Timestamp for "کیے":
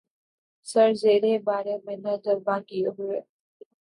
2.67-2.87